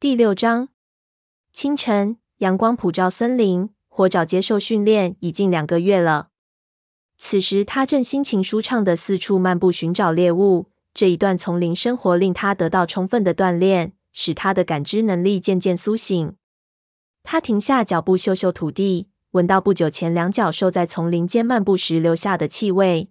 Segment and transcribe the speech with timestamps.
[0.00, 0.70] 第六章，
[1.52, 3.68] 清晨，阳光普照森林。
[3.86, 6.30] 火爪接受训练已近两个月了。
[7.18, 10.70] 此时，他正心情舒畅地四处漫步，寻找猎物。
[10.94, 16.34] 这一段丛林生活令他得到充分的锻炼，使他的感知能力渐渐苏醒。
[17.22, 23.10] 他停下脚步，嗅嗅土地，闻到不久前两脚兽在丛林间漫步时留下的气味。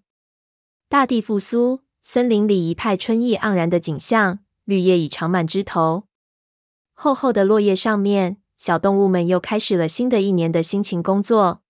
[0.88, 6.09] 大地复苏，森林里一派春意盎然的景象，绿叶已长满枝头。
[7.02, 11.61] 厚厚的落叶上面，小动物们又开始了新的一年的辛勤工作。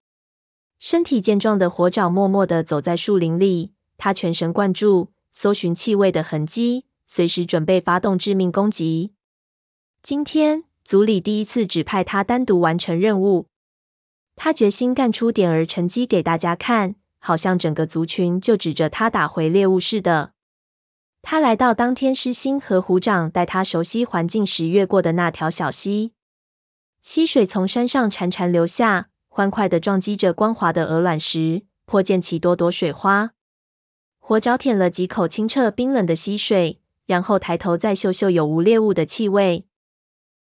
[0.79, 9.13] 身体健壮的火爪默默地走在树林里，他全神贯注，搜寻气味的痕迹，随时准备发动致命攻击。
[10.01, 13.45] 今天，组里第一次指派他单独完成任务，
[14.35, 20.31] 他决心干出点儿成绩给大家看，好像整个族群就指着他打回猎物似的。
[21.21, 26.13] 他来到当天狮心和虎掌带他熟悉环境时越过的那条小溪，
[27.01, 33.31] 溪水从山上潺潺流下，欢快地撞击着光滑的鹅卵石，破溅起朵朵水花。
[34.17, 39.65] 火爪舔了几口清澈冰冷的溪水，然后抬头再嗅嗅有无猎物的气味。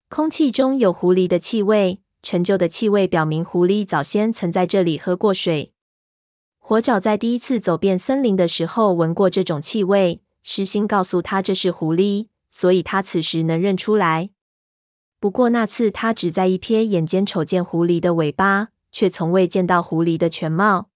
[0.09, 5.73] 空气中有狐狸的气味，陈旧的气味表明狐狸早先曾在这里喝过水。
[6.59, 10.22] 火爪在第一次走遍森林的时候闻过这种气味。
[10.44, 14.30] 狮心告诉他这是狐狸，所以他此时能认出来。
[15.19, 20.89] 不过那次他只在一瞥眼间瞅见狐狸的尾巴，却从未见到狐狸的全貌。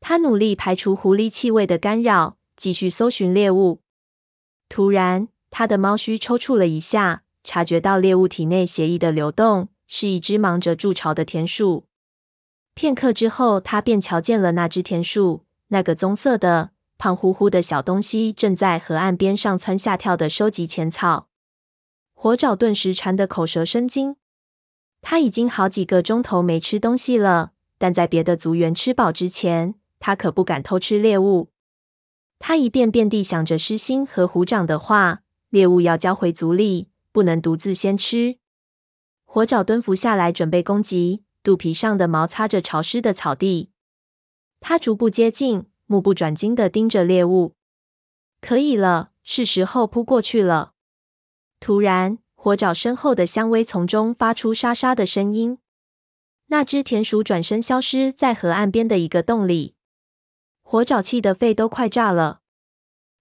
[0.00, 3.80] 他努力排除狐狸气味的干扰，继续搜寻猎物。
[4.68, 11.86] 突然，他的猫须抽搐了一下，察觉到猎物体内血液的流动，是一只忙着筑巢的田鼠。
[12.74, 16.72] 片刻之后，他便瞧见了那只田鼠，那个棕色的。
[16.98, 21.28] 胖乎乎的小东西正在河岸边上蹿下跳的收集浅草，
[22.14, 24.16] 火爪顿时馋得口舌生津。
[25.02, 31.50] 他已经好几个钟头没吃东西了，但在别的族员吃饱之前，他可不敢偷吃猎物。
[32.38, 38.38] 他一遍遍地想着狮心和虎掌的话：猎物要交回族里，不能独自先吃。
[39.24, 43.70] 火爪蹲伏下来准备攻击，肚皮上的毛擦着潮湿的草地。
[44.60, 45.66] 他逐步接近。
[45.86, 47.54] 目不转睛地盯着猎物，
[48.40, 50.72] 可以了，是时候扑过去了。
[51.58, 55.58] 突然，火爪身后的香薇丛中发出沙沙的声音，
[56.48, 59.74] 那只田鼠转身消失在河岸边的一个洞里。
[60.62, 62.40] 火爪气得肺都快炸了，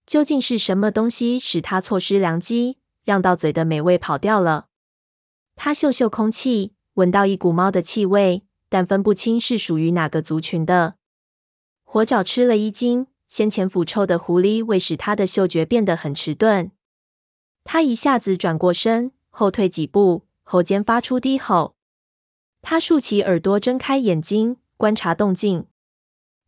[0.06, 4.68] 究竟是什么东西使他错失良机，让到嘴的美味跑掉了？
[5.56, 10.96] 他嗅嗅空气，闻到一股猫的气味，但分不清是属于哪个族群的。
[11.96, 16.72] 火爪吃了一惊，先前腐臭的狐狸味使他的嗅觉变得很迟钝。
[17.64, 21.78] 他一下子转过身，后退几步，喉间发出低吼。
[22.62, 25.68] 他竖起耳朵，睁开眼睛，观察动静。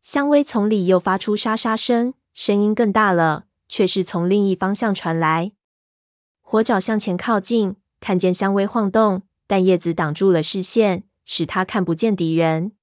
[0.01, 5.53] 香薇丛里又发出沙沙声，声音更大了，却是从另一方向传来。
[6.41, 12.73] 火爪向前靠近，看见香薇晃动，但叶子挡住了视线，使他看不见敌人。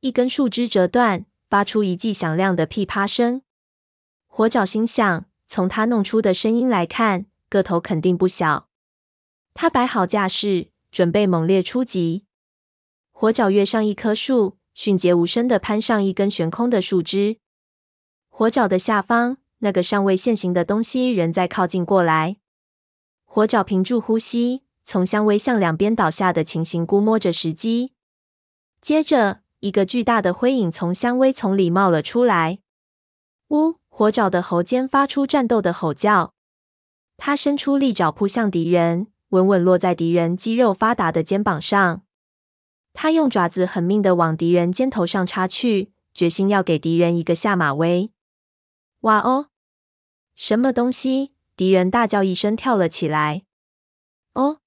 [0.00, 1.26] 一根树枝折断。
[1.54, 3.42] 发出一记响亮的噼啪声，
[4.26, 8.68] 火爪心想：从他弄出的声音来看，个头肯定不小。
[9.54, 12.24] 他摆好架势，准备猛烈出击。
[13.12, 17.38] 火爪跃上一棵树，迅捷无声的攀上一根悬空的树枝。
[18.28, 22.38] 火爪的下方，那个尚未现形的东西仍在靠近过来。
[23.24, 27.92] 火爪屏住呼吸，从香薇向两边倒下的情形估摸着时机。
[28.80, 32.58] 接着，一个巨大的灰影从香薇丛里冒了出来，
[33.48, 33.76] 呜！
[33.88, 36.34] 火爪的喉间发出战斗的吼叫，
[37.16, 42.02] 他伸出利爪扑向敌人，稳稳落在敌人肌肉发达的肩膀上。
[42.92, 48.12] 他用爪子狠命的往敌人肩头上插去，决心要给敌人一个下马威。
[49.00, 49.46] 哇哦！
[50.34, 51.32] 什么东西？
[51.56, 53.44] 敌人大叫一声，跳了起来。
[54.34, 54.58] 哦，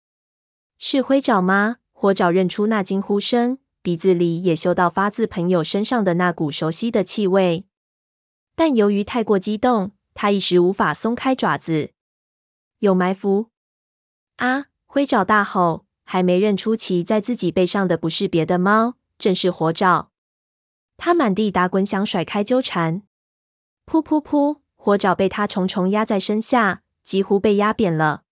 [0.80, 1.76] 是灰爪吗？
[1.92, 3.60] 火爪认出那惊呼声。
[3.88, 7.66] 鼻子里也嗅到发自朋友身上的那股熟悉的气味，
[8.54, 11.92] 但由于太过激动，他一时无法松开爪子。
[12.80, 13.50] 有埋伏！
[14.36, 14.66] 啊！
[14.88, 20.12] 灰爪大吼，还没认出骑在自己背上的不是别的猫，正是火爪。
[20.98, 23.04] 他满地打滚，想甩开纠缠。
[23.86, 24.60] 噗噗噗！
[24.76, 28.24] 火爪被他重重压在身下，几乎被压扁了。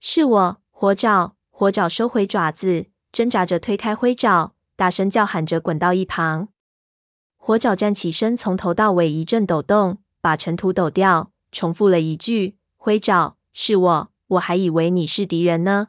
[0.00, 1.36] 是我，火爪！
[1.48, 4.52] 火爪收回爪子，挣扎着推开灰爪。
[4.76, 6.48] 大声叫喊着，滚到一旁。
[7.38, 15.88] 火爪站起身，从头到尾一阵抖动，把尘土抖掉，重复了一句：“灰爪，是我，我还以为你是敌人呢。”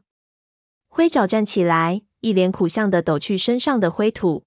[0.88, 4.46] 灰爪站起来，一脸苦相的抖去身上的灰土。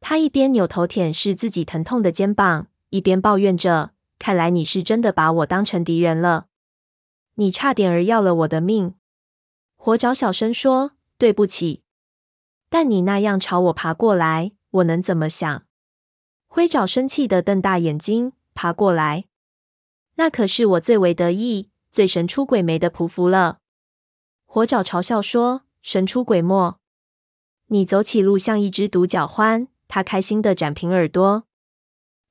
[0.00, 6.48] 他一边扭头舔舐自己疼痛的肩膀，一边抱怨着：“看来你是真的把我当成敌人了。
[7.36, 8.94] 你差点儿要了我的命。”
[9.76, 11.84] 火爪小声说：“对不起。”
[12.68, 15.64] 但你那样朝我爬过来，我能怎么想？
[16.46, 19.26] 灰爪生气的瞪大眼睛，爬过来，
[20.14, 23.58] 那可是我最为得意、最神出鬼没的匍匐了。
[24.44, 26.78] 火爪嘲笑说：“神出鬼没，
[27.66, 31.44] 你走起路像一只独角獾。”他开心的展平耳朵，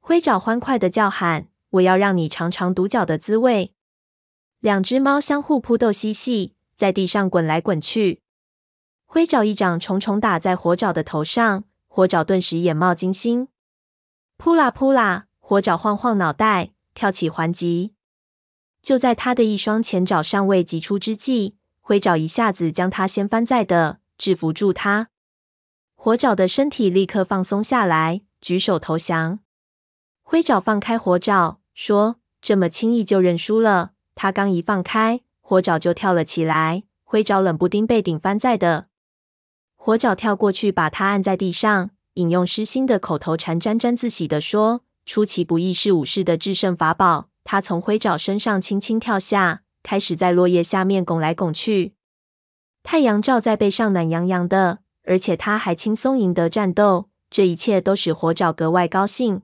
[0.02, 3.74] 灰爪欢快的叫喊：“我要让你尝尝独角的滋味！”
[4.60, 8.24] 两只猫相互扑斗嬉戏，在地上滚来滚去。
[9.16, 13.48] 灰爪一掌重重打在火爪的头上，火爪顿时眼冒金星。
[14.36, 17.94] 扑啦扑啦，火爪晃晃脑袋，跳起还击。
[18.82, 25.08] 就在他的一双前爪尚未击出之际，灰爪一下子将他掀翻在地，制服住他。
[25.96, 29.40] 火爪的身体立刻放松下来，举手投降。
[30.24, 36.84] 灰爪放开火爪，说：“这么轻易就认输了？”他刚一放开，火爪就跳了起来。
[37.06, 38.88] 灰爪冷不丁被顶翻在地，
[39.86, 51.94] 火爪跳过去把他按在地上，引用失心的口头禅，沾沾自喜地说：“出其不意是武士的制胜法宝。”他从灰爪身上轻轻跳下，开始在落叶下面拱来拱去。
[52.82, 54.80] 太阳照在背上，暖洋洋的。
[55.04, 59.44] 而且他还轻松赢得战斗，这一切都使火爪格外高兴。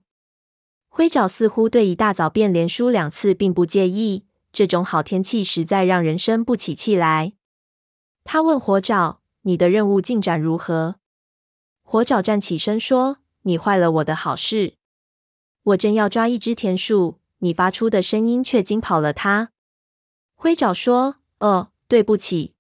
[0.90, 7.34] 灰爪似乎对一大早便连输两次并不介意，这种好天气实在让人生不起气来。
[8.24, 10.96] 他问火爪：“你的任务进展如何？”
[11.84, 14.76] 火爪站起身说：“你坏了我的好事。
[15.64, 19.52] 我正要抓一只田鼠，你发出的声音却惊跑了它。”
[20.36, 22.56] 灰爪说：“哦，对不起。”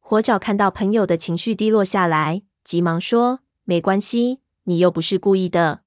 [0.00, 5.82] 火爪看到朋友的情绪低落下来，急忙说：“没关系，你又不是故意的。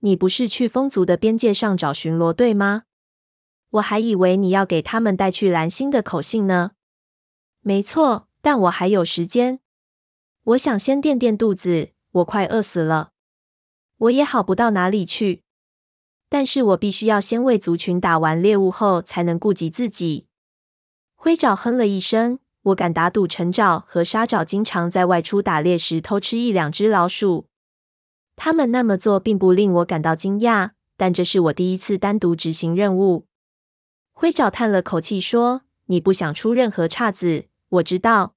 [0.00, 2.82] 你不是去风族的边界上找巡逻队吗？
[3.70, 6.72] 我还以为你要给他们带去蓝星的口信呢。
[7.60, 9.60] 没错，但我还有时间。
[10.44, 13.12] 我想先垫垫肚子，我快饿死了。
[13.96, 15.44] 我也好不到哪里去，
[16.28, 20.26] 但是我必须要先为族群打完猎物后，才能顾及自己。”
[21.16, 22.40] 灰爪哼了一声。
[22.66, 27.48] 我敢打赌，橙爪和沙爪经常在外出打猎时偷吃一两只老鼠。
[28.36, 33.26] 他们那么做并不令我感到惊讶，但这是我第一次单独执行任务。
[34.12, 38.34] 灰爪叹了口气说：“你不想出任何岔子，我知道。”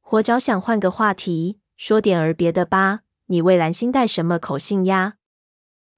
[0.00, 3.00] 火爪想换个话题，说点儿别的吧。
[3.26, 5.14] 你为蓝星带什么口信呀？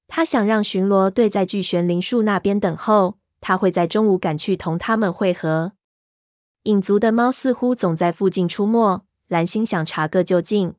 [0.07, 5.73] 他想让巡逻队在巨悬灵树那边等候，他会在中午赶去同他们会合。
[6.63, 10.75] 影族的猫似乎总在附近出没，蓝星想查个究竟。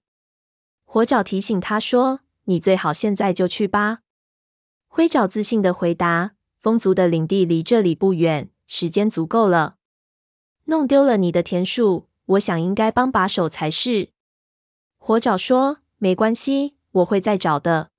[0.86, 4.00] 火爪提醒他说：“你最好现在就去吧。”
[4.88, 9.77] 灰爪自信的回答：“风族的领地离这里不远，时间足够了。
[10.68, 14.12] 弄丢了你的田鼠，我想应该帮把手才是。”
[14.98, 17.90] 火爪说：“没关系，我会再找的。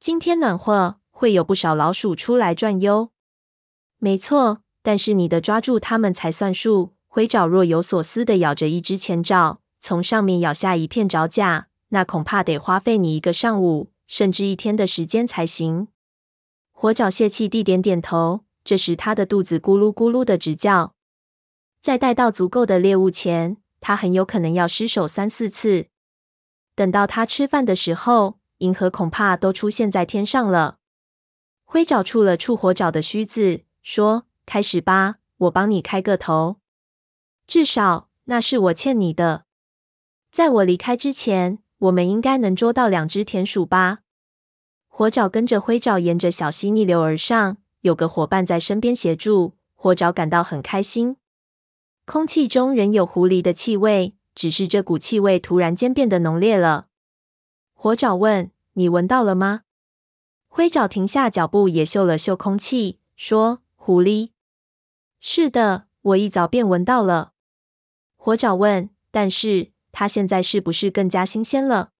[0.00, 3.10] 今天暖和，会有不少老鼠出来转悠。
[3.98, 15.88] 没错，但是你得抓住它们才算数。”灰爪若有所思地咬着一只前爪，从上面咬下一片爪甲，那恐怕得花费你一个上午，甚至一天的时间才行。
[16.70, 20.94] 火爪泄气地点点头，这时他的肚子咕噜咕噜的直叫。
[21.80, 25.86] 在带到足够的猎物前，他很有可能要失手三四次。
[26.74, 30.76] 等到他吃饭的时候，银河恐怕都出现在天上了。
[31.64, 36.56] 灰爪触了触火爪的须子，说：“开始吧，我帮你开个头。”
[37.46, 39.44] 至少那是我欠你的。
[40.30, 44.00] 在我离开之前，我们应该能捉到两只田鼠吧？
[44.88, 51.16] 火爪跟着灰爪沿着小溪逆流而上，有个伙伴在身边协助，火爪感到很开心。
[52.10, 56.88] 空气中仍有狐狸的气味，只是这股气味突然间变得浓烈了。
[57.72, 59.60] 火爪问：“你闻到了吗？”
[60.50, 64.30] 灰爪停下脚步，也嗅了嗅空气，说：“狐狸。
[65.22, 67.30] ”“是的，我一早便闻到了。”
[68.18, 71.92] 火爪问：“但是它现在是不是更加新鲜了？”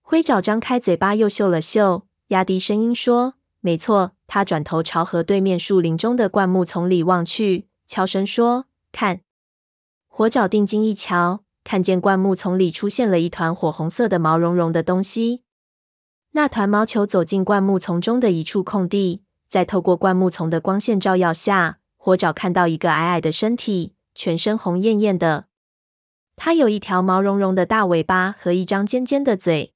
[0.00, 9.20] 灰爪张开嘴巴，又嗅了嗅，压低声音说：“没错。”他转头朝河对面树林中的灌木丛里望去，悄声说：“看。”
[10.18, 15.42] 火爪定睛一瞧，看见灌木丛里出现了一团火红色的毛茸茸的东西。
[16.30, 25.48] 那团毛球走进灌木丛中的一处空地，在透过灌木丛的光线照耀下，火爪看到一个矮矮的身体，全身红艳艳的。
[26.34, 29.74] 它有一条毛茸茸的大尾巴和一张尖尖的嘴。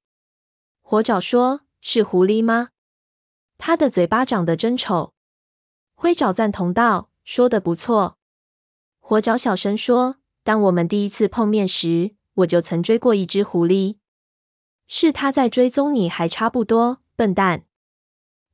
[0.81, 2.71] 火爪说：“是狐狸吗？
[3.59, 5.13] 它的嘴巴长得真丑。”
[5.95, 8.17] 灰爪赞同道：“说的不错。”
[9.01, 13.97] 火爪小声说：“当我们第一次碰面时，我就曾追过一只狐狸。
[14.87, 17.65] 是它在追踪你，还差不多，笨蛋。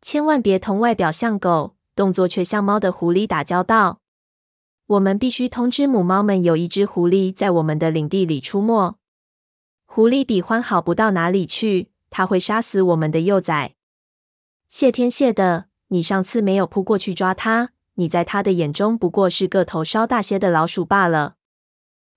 [0.02, 4.00] 千万别同外表像狗，动作却像猫的狐狸打交道。
[4.86, 8.96] 我们必须通知母猫们，有一只狐狸在我们的领地里出没。
[9.86, 13.74] 狐狸比獾好不到哪里去，它会杀死我们的幼崽。
[14.68, 17.70] 谢天谢地，你上次没有扑过去抓它。
[17.94, 21.35] 你在它的眼中不过是个头稍大些的老鼠罢了。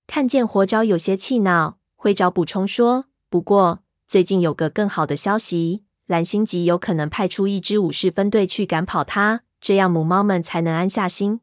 [0.10, 11.42] 看见火爪有些气恼，灰爪补充说：“不过最近有个更好的消息。”蓝星级有可能派出一支武士分队去赶跑它，这样母猫们才能安下心。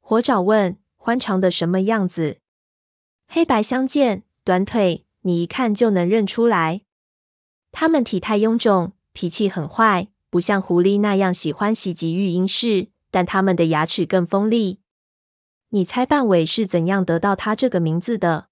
[0.00, 2.38] 火爪问：“欢长的什么样子？”
[3.26, 6.82] 黑白相间，短腿，你一看就能认出来。
[7.72, 14.78] 它们体态臃肿，脾气很坏，不像狐狸那样喜欢袭击育婴室，但它们的牙齿更锋利。
[15.74, 18.48] 你猜半尾是怎样得到它这个名字的？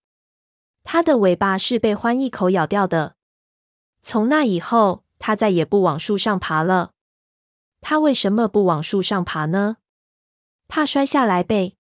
[0.85, 3.17] 它的尾巴是被獾一口咬掉的。
[4.03, 5.05] 从那以后。
[5.23, 6.93] 它再也不往树上爬了。
[7.83, 9.77] 它为什么不往树上爬呢？
[10.67, 11.77] 怕摔下来呗。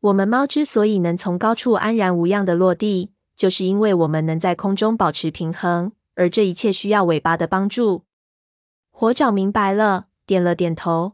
[0.00, 8.02] 我们猫之所以能从高处安然无恙的落地，就是因为我们能在空中保持平衡，而这一切需要尾巴的帮助。
[8.90, 11.12] 火爪明白了，点了点头。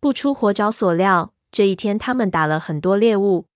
[0.00, 3.46] 不出火爪所料，这一天他们打了很多猎物。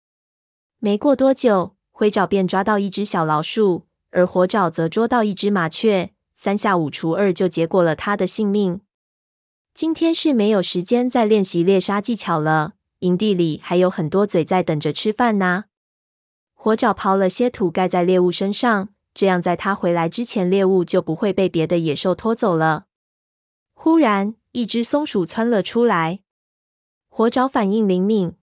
[0.78, 6.12] 没过多久，灰爪便抓到一只小老鼠，而火爪则捉到一只麻雀。
[6.36, 8.82] 三下五除二就结果了他的性命。
[9.74, 12.74] 今天是没有时间再练习猎杀技巧了。
[13.00, 15.64] 营地里还有很多嘴在等着吃饭呢。
[16.54, 22.84] 火爪刨了些土盖在猎物身上，这样在他回来之前，猎物就不会被别的野兽拖走了。
[23.74, 26.20] 忽然，一只松鼠窜了出来，
[27.18, 28.36] 火爪反应灵敏，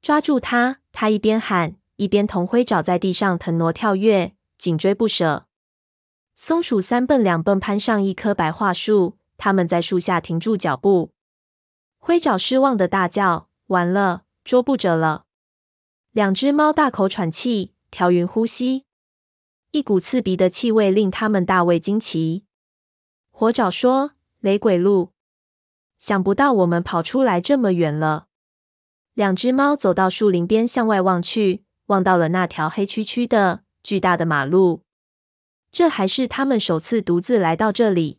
[0.00, 0.80] 抓住它。
[0.90, 5.46] 他一边喊，一边同灰爪在地上腾挪跳跃，紧追不舍。
[6.34, 11.12] 松鼠三蹦两蹦攀上一棵白桦树，他们在树下停住脚步。
[11.98, 15.26] 灰爪失望的大叫：“完了，捉不着了！”
[16.12, 18.86] 两只猫大口喘气，调匀呼吸，
[19.72, 22.46] 一股刺鼻的气味令他们大为惊奇。
[23.30, 25.12] 火爪说：“雷鬼鹿，
[26.00, 28.26] 想不到我们跑出来这么远了。”
[29.14, 34.82] 两只猫走到树林边，向外望去，望到了那条黑黢黢的、巨大的马路。
[35.70, 38.18] 这还是他们首次独自来到这里。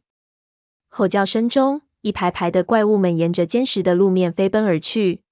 [0.88, 5.23] 吼叫声中，一排排的怪物们沿着坚实的路面飞奔而去。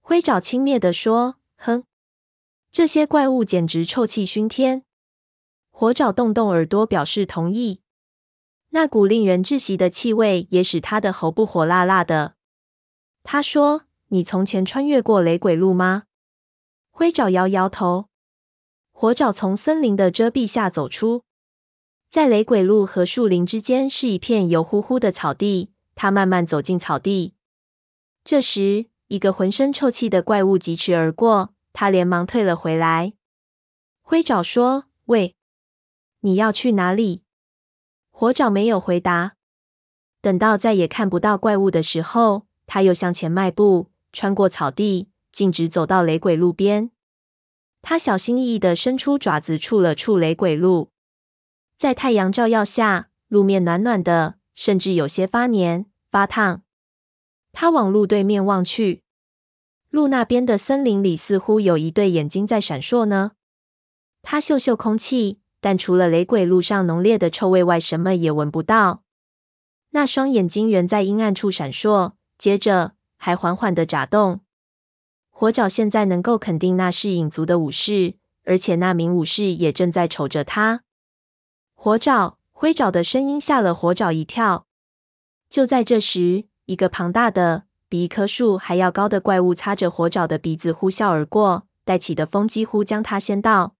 [0.00, 1.84] 灰爪轻蔑地说：“哼，
[2.70, 4.84] 这些怪物简直臭气熏天。”
[5.70, 7.80] 火爪动动耳朵表示同意。
[8.74, 12.34] 那股令人窒息的气味也使他的喉部火辣辣的。
[13.22, 16.04] 他说：“你从前穿越过雷鬼路吗？”
[16.90, 18.06] 灰爪摇摇头。
[18.90, 21.22] 火爪从森林的遮蔽下走出。
[22.10, 25.70] 在雷鬼路和树林之间是一片油乎乎的草地。
[25.94, 27.34] 他慢慢走进草地。
[28.24, 33.12] 这时，一个浑身臭气的怪物疾驰而过，他连忙退了回来。
[34.02, 35.36] 灰爪说：“喂，
[36.20, 37.22] 你要去哪里？”
[38.16, 39.34] 火爪没有回答。
[40.20, 46.92] 等到再也看不到怪物的时候，他又向前迈步，穿过草地，径直走到雷鬼路边。
[47.82, 50.92] 他小心翼翼地伸出爪子，触了触雷鬼路。
[51.76, 56.62] 在太阳照耀下，路面暖暖的，甚至有些发黏发烫。
[57.52, 59.02] 他往路对面望去，
[59.90, 63.32] 路那边的森林里似乎有一对眼睛在闪烁呢。
[64.22, 69.02] 他嗅嗅空气，但除了雷鬼路上浓烈的臭味外，什么也闻不到。
[69.92, 74.42] 那双眼睛仍在阴暗处闪烁，接着还缓缓地眨动。
[75.30, 80.82] 火爪现在能够肯定那是影族的武士，而且那名武士也正在瞅着他。
[81.72, 84.66] 火爪、灰爪的声音吓了火爪一跳。
[85.48, 93.76] 就在这时，一个庞大的、比一棵树还要高的怪物擦着火爪的鼻子呼啸而过，带起的风几乎将它掀到。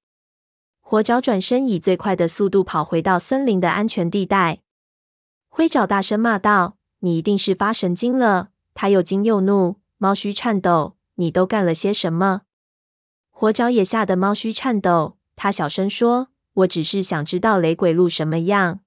[0.94, 4.60] 火爪转身以最快的速度跑回到森林的安全地带。
[5.48, 10.94] 灰爪大声骂道：“你一定是发神经了！”他又惊又怒，猫须颤抖。
[11.18, 12.42] “你都干了些什么？”
[13.32, 15.16] 火爪也吓得猫须颤抖。
[15.34, 16.28] 他小声说。
[16.58, 18.78] 我只是想知道雷鬼路什么样。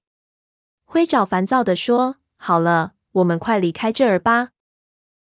[0.86, 4.52] 灰爪烦躁地说：“好了，我们快离开这儿吧。”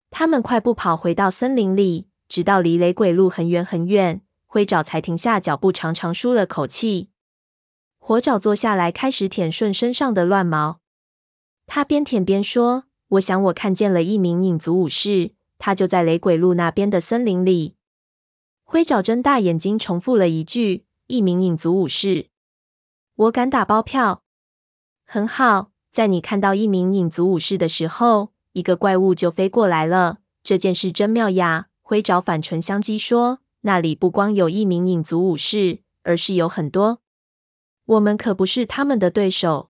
[0.09, 4.21] 他们快步跑回到森林里，直到离雷鬼路很远很远，
[4.51, 7.11] 灰爪才停下脚步，长长舒了口气。
[7.99, 10.79] 火爪坐下来，开始舔顺身上的乱毛。
[11.67, 17.75] 他边舔边说：“我想我看见了一名影族武士，他就在雷鬼路那边的森林里。”
[18.65, 22.29] 灰爪睁大眼睛，重复了一句：“一名影族武士。”
[23.15, 24.23] 我敢打包票。
[25.05, 30.17] 很好，在你看到一名影族武士的时候，一个怪物就飞过来了。
[30.41, 31.67] 这件事真妙呀！
[31.83, 37.01] 灰爪反唇相讥说：“那里不光有一名影族武士，而是有很多。
[37.85, 39.69] 我们可不是他们的对手。”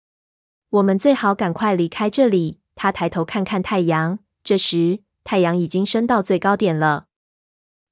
[0.70, 2.60] 我们最好赶快离开这里。
[2.74, 7.06] 他抬头看看太阳，这时太阳已经升到最高点了。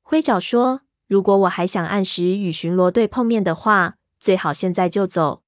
[0.01, 5.43] 灰爪说：“如果我还想按时与巡逻队碰面的话，最好现在就走。”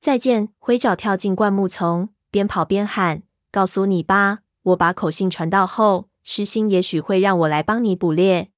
[0.00, 0.48] 再见。
[0.58, 8.50] 灰爪跳进灌木丛，边跑边喊：“告诉你吧，我把口信传到后，狮心也许会让我来帮你捕猎。”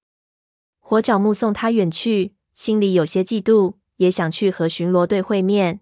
[0.84, 5.80] 火爪目送他远去，心里有些嫉妒，也想去和巡逻队会面。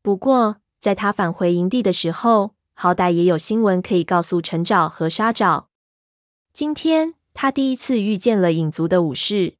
[0.00, 5.68] 不过，在他返回营地的时候，好歹也有新闻可以告诉陈爪和沙爪。
[6.52, 9.54] 今天他第一次遇见了影族的武士。